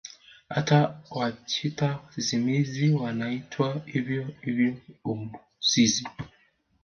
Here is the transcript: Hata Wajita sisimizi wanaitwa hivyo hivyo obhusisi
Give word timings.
Hata 0.49 1.01
Wajita 1.11 1.99
sisimizi 2.11 2.89
wanaitwa 2.91 3.81
hivyo 3.85 4.27
hivyo 4.41 4.75
obhusisi 5.05 6.05